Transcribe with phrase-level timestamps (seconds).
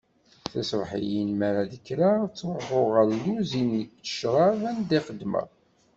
[0.51, 5.47] Tiṣebḥiyin mi ara d-kkreɣ, ttruḥuɣ ɣer lluzin n ccrab anda i xeddmeɣ.